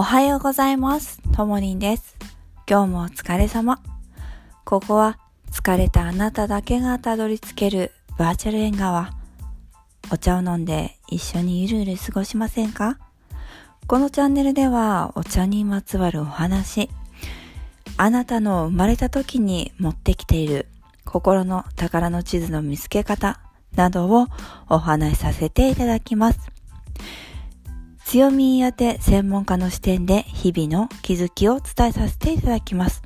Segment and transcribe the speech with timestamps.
[0.00, 1.20] おはようございます。
[1.34, 2.16] ともりんです。
[2.70, 3.82] 今日もお疲れ様。
[4.64, 5.18] ここは
[5.50, 9.10] 疲れたあなただけがたどり着けるバーチャル縁側。
[10.12, 12.96] お茶を飲んで一緒にゆるゆる過ごしませんか？
[13.88, 16.88] このチャンネルではお茶にまつわるお話、
[17.96, 20.68] あなたの生まれた時に持ってきている
[21.04, 23.40] 心の宝の地図の見つけ方
[23.74, 24.28] などを
[24.68, 26.38] お話しさせていただきます。
[28.08, 33.02] 強み当て専門家の視点で日々の気づきを伝えさせていただきます。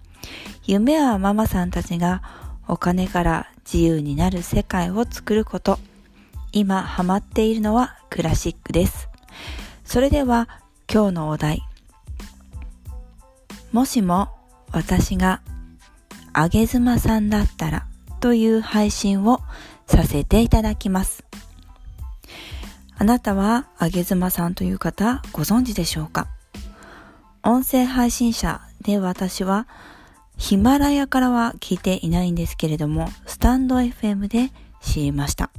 [0.64, 2.22] 夢はママさんたちが
[2.68, 5.80] お金から自由になる世界を作ること。
[6.52, 9.08] 今ハマっているのはクラシックです。
[9.84, 10.48] それでは
[10.88, 11.64] 今日のお題。
[13.72, 14.28] もしも
[14.70, 15.42] 私が
[16.32, 17.86] あげずまさんだったら
[18.20, 19.40] という配信を
[19.88, 21.24] させていただきます。
[22.98, 26.28] あなたはあげずまさんという方ご存知でしょうか？
[27.42, 29.66] 音声配信者で私は
[30.36, 34.50] ヒマラヤからは聞いていないんですけれども、スタンド FM で
[34.80, 35.50] 知りました。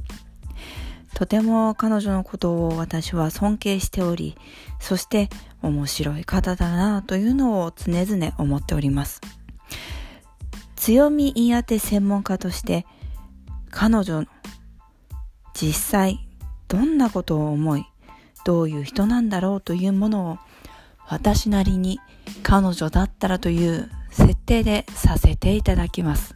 [1.14, 4.36] とても彼女のことを私は尊敬しており、
[4.80, 5.28] そして
[5.62, 9.20] 面白い方だなというのを常々思っております。
[10.76, 12.84] 強み言い当て専門家として、
[13.70, 14.26] 彼女の
[15.54, 16.23] 実際
[16.74, 17.86] どんなことを思い、
[18.44, 20.38] どういう人なんだろうというものを
[21.06, 22.00] 私なりに
[22.42, 26.34] 彼女だったらという設定でさせていただきます。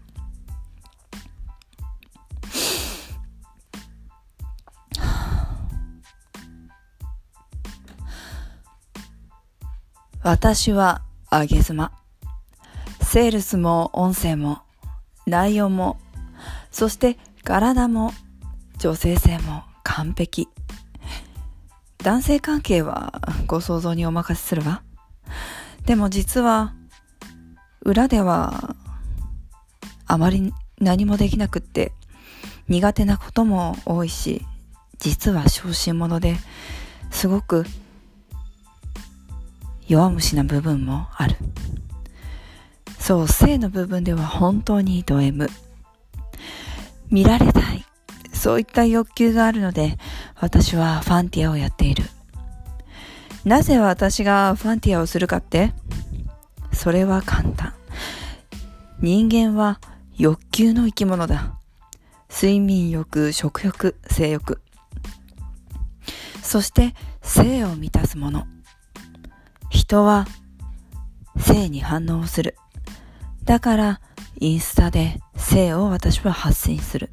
[10.23, 11.91] 私はあげ妻。
[13.03, 14.61] セールスも音声も
[15.27, 15.99] 内容も
[16.71, 18.13] そして体も
[18.79, 20.49] 女性性も完璧。
[21.99, 24.83] 男性関係はご想像にお任せするわ。
[25.87, 26.75] でも実は
[27.83, 28.77] 裏では
[30.07, 31.93] あまり何もできなくって
[32.69, 34.45] 苦手なことも多いし
[34.99, 36.37] 実は小心者で
[37.11, 37.65] すごく
[39.87, 41.37] 弱虫な部分もある
[42.99, 45.49] そう性の部分では本当にド M
[47.11, 47.88] 見られたい
[48.39, 49.99] そういった欲求があるので
[50.37, 52.05] 私はファンティアをやっている。
[53.45, 55.73] なぜ私がファンティアをするかって
[56.73, 57.75] それは簡単。
[59.01, 59.81] 人間は
[60.17, 61.59] 欲求の生き物だ。
[62.31, 64.61] 睡眠欲、食欲、性欲。
[66.43, 68.47] そして性を満たすもの。
[69.71, 70.27] 人は
[71.39, 72.57] 性に反応する。
[73.45, 74.01] だから
[74.41, 77.11] インスタで性を私は発信する。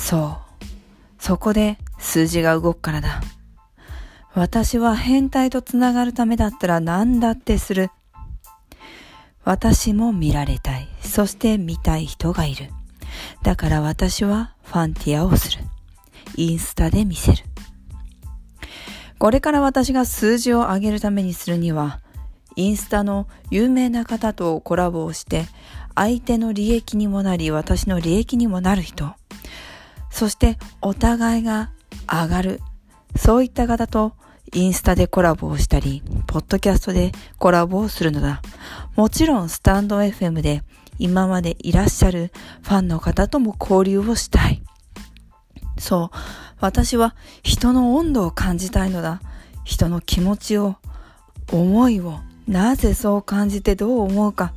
[0.00, 1.22] そう。
[1.22, 3.20] そこで数字が動くからだ。
[4.34, 7.90] 私は変態とつながるためだったら何だってする。
[9.44, 10.88] 私も見られたい。
[11.02, 12.70] そして見たい人がいる。
[13.42, 15.58] だから私はファンティアをする。
[16.36, 17.44] インスタで見せる。
[19.18, 22.00] これから私が数字を上げるためにするには
[22.56, 25.44] インスタの有名な方とコラボをして
[25.94, 29.12] 相手の利益にもなり私の利益にもなる人。
[30.10, 31.70] そしてお互いが
[32.10, 32.60] 上がる。
[33.16, 34.12] そういった方と
[34.52, 38.42] インスタでコラボをしたりポッドキャストでコラボをするのだ。
[38.96, 40.62] もちろんスタンド FM で
[40.98, 42.32] 今までいらっしゃる
[42.62, 44.62] ファンの方とも交流をしたい。
[45.78, 46.16] そう
[46.60, 49.20] 私は人の温度を感じたいのだ。
[49.64, 50.76] 人の気持ちを
[51.52, 54.52] 思いをなぜそう感じてどう思うか。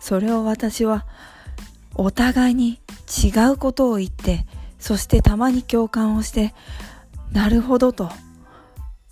[0.00, 1.06] それを私は
[1.94, 2.80] お互いに
[3.24, 4.46] 違うことを言って
[4.78, 6.54] そしてたまに共感をして
[7.32, 8.10] なるほどと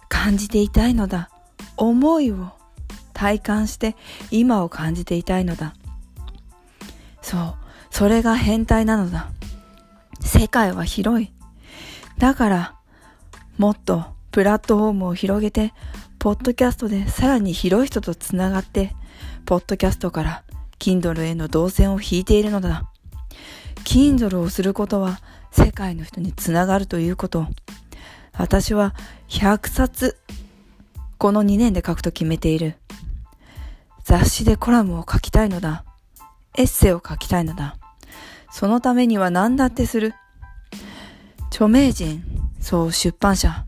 [0.09, 1.31] 感じていたいのだ。
[1.77, 2.50] 思いを
[3.12, 3.97] 体感して
[4.31, 5.75] 今を感じていたいのだ。
[7.22, 7.54] そう
[7.91, 9.31] それが変態なのだ。
[10.21, 11.33] 世界は広い。
[12.19, 12.74] だから
[13.59, 15.72] もっとプラットフォームを広げて
[16.19, 18.95] ポッドキャストでさらに広い人とつながって
[19.45, 20.45] ポッドキャストから
[20.78, 22.91] Kindle への動線を引いているのだ。
[23.86, 25.21] Kindle をすることは
[25.53, 27.47] 世界の人につながるということ。
[28.33, 28.97] 私は
[29.28, 30.18] 100冊
[31.18, 32.74] この2年で書くと決めている。
[34.03, 35.84] 雑誌でコラムを書きたいのだ。
[36.59, 37.77] エッセイを書きたいのだ。
[38.50, 40.15] そのためには何だってする。
[41.50, 42.24] 著名人
[42.60, 43.66] そう出版社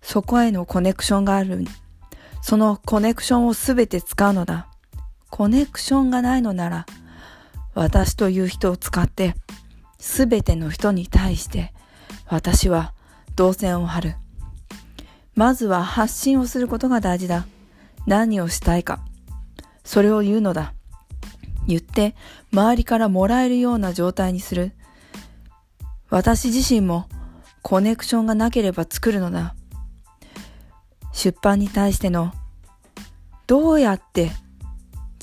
[0.00, 1.64] そこへのコネクションがある。
[2.42, 4.68] そのコネクションをすべて使うのだ。
[5.30, 6.86] コネクションがないのなら
[7.78, 9.36] 私という人を使って
[10.00, 11.72] すべての人に対して
[12.26, 12.92] 私は
[13.36, 14.14] 動線を張る。
[15.36, 17.46] まずは発信をすることが大事だ。
[18.04, 18.98] 何をしたいか、
[19.84, 20.74] それを言うのだ。
[21.68, 22.16] 言って、
[22.52, 24.72] 周りからもらえるような状態にする。
[26.10, 27.06] 私自身も
[27.62, 29.54] コネクションがなければ作るのだ。
[31.12, 32.32] 出版に対しての
[33.46, 34.32] どうやって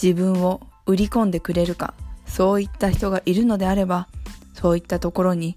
[0.02, 1.94] 自分を売り込んでくれるか、
[2.36, 4.10] そういった人がいるのであれば、
[4.54, 5.56] そういったところに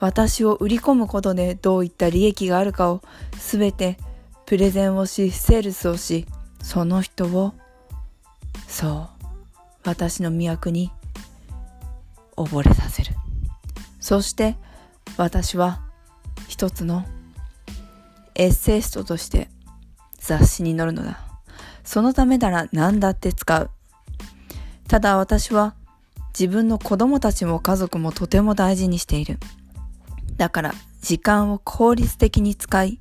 [0.00, 3.00] 私を売り込むことでどういった利益があるかを
[3.38, 3.96] すべて
[4.44, 6.26] プレゼンをし、セールスをし、
[6.62, 7.54] その人を、
[8.68, 9.26] そう、
[9.86, 10.92] 私の魅に
[12.36, 13.14] 溺れさせる。
[13.98, 14.58] そして
[15.16, 15.80] 私は
[16.48, 17.06] 一つの
[18.34, 19.48] エッセイストとして
[20.18, 21.18] 雑誌に載るのだ。
[21.82, 23.70] そのためなら何だって使う。
[24.86, 25.76] ただ私は
[26.38, 29.38] 自分の子供たちも家族もとても大事にしている。
[30.36, 33.00] だから時間を効率的に使い、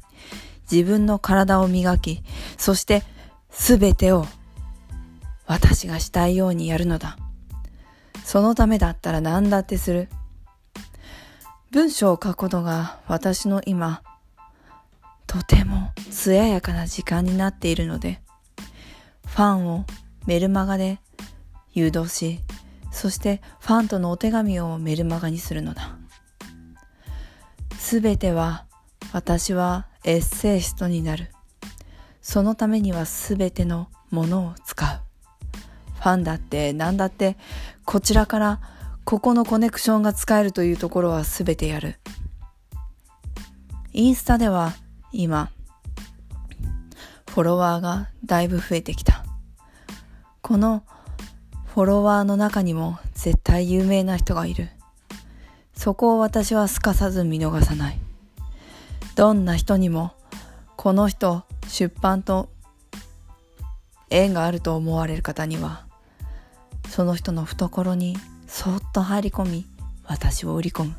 [0.71, 2.21] 自分の体を磨き、
[2.57, 3.03] そして
[3.49, 4.25] 全てを
[5.45, 7.17] 私がしたいようにやるのだ。
[8.23, 10.09] そのためだったら何だってする。
[11.71, 14.01] 文章を書くことが私の今、
[15.27, 18.21] とても艶やかな時間になっているので、
[19.25, 19.85] ファンを
[20.25, 20.99] メルマガで
[21.73, 22.39] 誘導し、
[22.91, 25.97] そしてファンとのお手紙をメルマガにするのだ。
[27.77, 28.65] すべては
[29.13, 31.31] 私はエッセイストになる。
[32.21, 34.99] そのためにはすべてのものを使う。
[35.95, 37.37] ファンだって何だって
[37.85, 38.61] こちらから
[39.03, 41.99] ここのコネクションが使えるというところはすべてやる。
[43.91, 44.73] インスタでは
[45.11, 45.49] 今
[47.29, 49.25] フォロワーがだいぶ増えてきた。
[50.41, 50.83] この
[51.79, 54.67] フォロワーの中にも絶対有名な人がいる。
[55.73, 57.99] そこを私はすかさず見逃さない。
[59.15, 60.11] どんな人にも
[60.75, 62.49] この人出版と
[64.09, 65.85] 縁があると思われる方には
[66.89, 69.65] その人の懐にそっと入り込み
[70.03, 70.95] 私を売り込む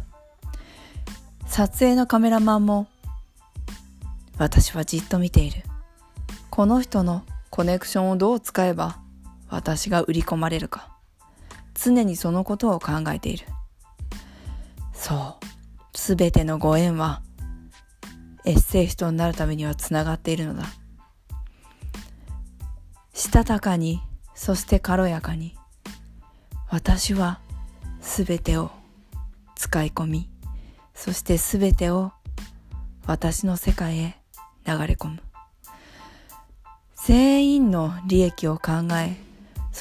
[1.45, 2.87] 撮影のカメラマンも
[4.39, 5.63] 私はじっと見ている
[6.49, 8.97] この人のコネクションをどう使えば
[9.51, 10.89] 私が売り込まれるか。
[11.75, 13.47] 常にそのことを考えている。
[14.93, 15.99] そう。
[15.99, 17.23] すべてのご縁は
[18.45, 20.65] エッセイ人になるためにはつながっているのだ。
[23.13, 24.01] したたかに
[24.35, 25.55] そして軽やかに
[26.71, 27.41] 私は
[28.01, 28.71] すべてを
[29.57, 30.31] 使い込み
[30.95, 32.13] そしてすべてを
[33.07, 34.17] 私の世界へ
[34.67, 35.23] 流れ込む。
[37.05, 39.17] 全員の利益を考え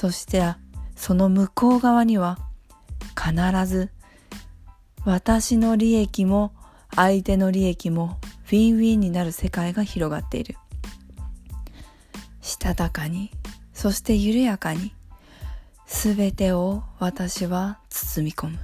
[0.00, 0.42] そして
[0.96, 2.38] その向こう側には
[3.14, 3.90] 必ず
[5.04, 6.54] 私の利益も
[6.96, 8.16] 相手の利益も
[8.46, 10.56] ウィンウィンになる世界が広がっている。
[12.40, 13.30] したたかに
[13.74, 14.94] そして緩やかに
[15.84, 18.58] すべてを私は包み込む。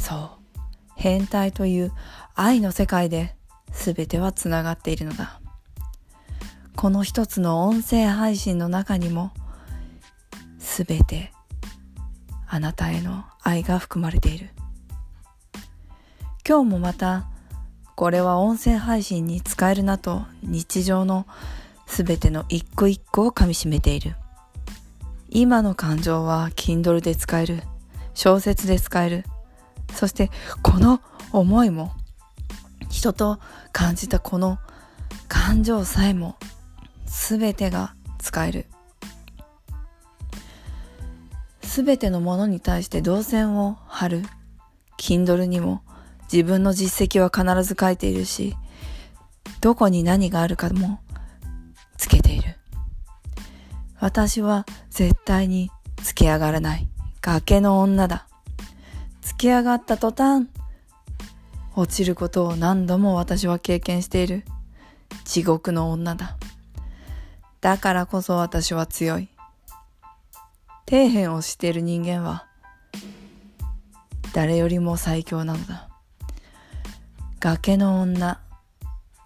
[0.00, 0.60] そう
[0.96, 1.92] 変態という
[2.34, 3.36] 愛の世界で
[3.70, 5.38] 全てはつながっているのだ。
[6.76, 9.32] この一つの音声配信の中にも
[10.62, 11.32] 全て
[12.46, 14.50] あなたへの愛が含まれている。
[16.46, 17.26] 今日もまた
[17.94, 21.26] これは音声配信に使えるなと日常の
[21.86, 24.16] 全ての一個一個をかみしめている。
[25.28, 27.62] 今の感情は Kindle で使える
[28.12, 29.24] 小説で使える
[29.94, 31.00] そしてこの
[31.32, 31.92] 思いも
[32.90, 33.38] 人と
[33.72, 34.58] 感じたこの
[35.28, 36.36] 感情さえも
[37.06, 38.66] 全てが使える。
[41.74, 44.24] 全てのものに対して動線を貼る。
[44.98, 45.80] Kindle にも
[46.30, 48.54] 自分の実績は必ず書いているし
[49.62, 51.00] どこに何があるかも
[51.96, 52.58] つけている。
[53.98, 55.70] 私は絶対に
[56.02, 56.88] つけ上がらない。
[57.22, 58.26] 崖の女だ。
[59.22, 60.48] つけ上がった途端
[61.74, 64.44] 落ちることを何度も私は経験している。
[65.24, 66.36] 地獄の女だ。
[67.62, 69.31] だからこそ私は強い。
[70.86, 72.46] 底辺をしている人間は
[74.32, 75.88] 誰よりも最強なのだ。
[77.40, 78.40] 崖の女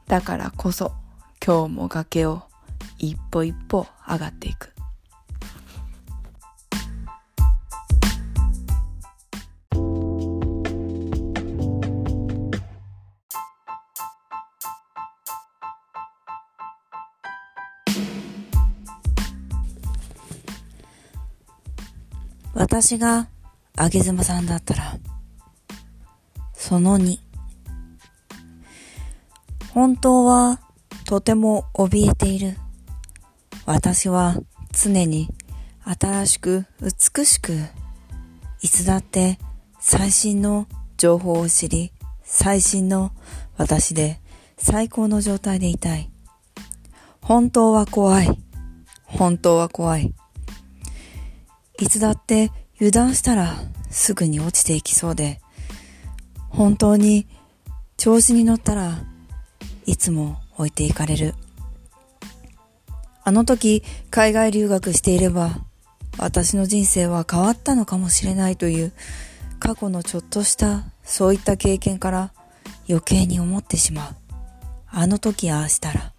[0.06, 0.92] だからこそ
[1.44, 2.42] 今日も崖を
[2.98, 4.75] 一歩一歩上がっていく。
[22.78, 23.30] 私が
[23.75, 24.99] あげずまさんだったら、
[26.52, 27.18] その2。
[29.73, 30.61] 本当は
[31.06, 32.59] とても怯えている。
[33.64, 34.37] 私は
[34.73, 35.30] 常に
[35.85, 37.54] 新しく美しく、
[38.61, 39.38] いつだって
[39.80, 40.68] 最新の
[40.99, 41.92] 情報を知り、
[42.25, 43.11] 最新の
[43.56, 44.21] 私で
[44.59, 46.11] 最高の状態でいたい。
[47.23, 48.38] 本当は怖い。
[49.04, 50.12] 本当は怖い。
[51.78, 53.56] いつだって油断したら
[53.90, 55.40] すぐに落ちていきそうで、
[56.49, 57.26] 本当に
[57.97, 58.99] 調子に乗ったら
[59.87, 61.35] いつも置いていかれる。
[63.25, 65.59] あの時海外留学していれば
[66.16, 68.92] 私の人生は変わったのかもしれないという
[69.59, 72.33] 過去のちょっとしたそういった経験から
[72.88, 74.14] 余計に思ってしまう。
[74.88, 76.12] あの時ああしたら。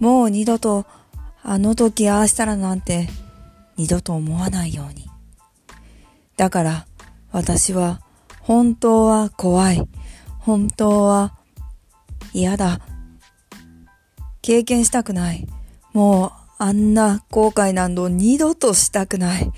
[0.00, 0.86] もう二度と
[1.42, 3.08] あの時ああしたらなんて
[3.76, 5.15] 二度と思わないように。
[6.36, 6.86] だから
[7.32, 8.00] 私は
[8.40, 9.82] 本当は怖い。
[10.38, 11.34] 本当は
[12.32, 12.80] 嫌だ。
[14.42, 15.46] 経験したくない。
[15.92, 19.50] もうあんな後悔など二度としたくない。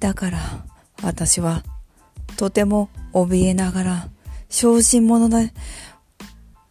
[0.00, 0.40] だから
[1.02, 1.62] 私は
[2.36, 4.08] とても怯えながら
[4.48, 5.52] 小心者で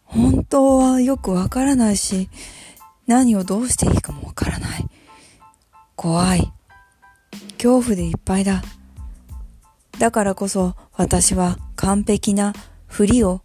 [0.04, 2.28] 本当はよくわからないし
[3.06, 4.86] 何をどうしていいかもわからない。
[5.96, 6.52] 怖い。
[7.52, 8.62] 恐怖でいっぱいだ。
[10.00, 12.54] だからこそ私は完璧な
[12.86, 13.42] ふりを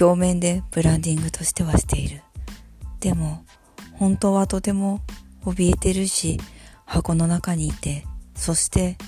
[0.00, 2.22] 表面でブランディングとしてはしている。
[2.98, 3.44] でも
[3.92, 5.00] 本当はとても
[5.44, 6.40] 怯えてるし
[6.86, 8.04] 箱の中にいて
[8.34, 8.98] そして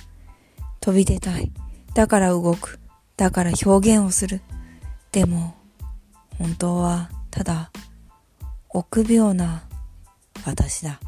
[0.78, 1.50] 飛び出たい。
[1.94, 2.78] だから動く。
[3.16, 4.40] だから表現をする。
[5.10, 5.56] でも
[6.38, 7.72] 本当はただ
[8.68, 9.64] 臆病な
[10.46, 11.00] 私だ。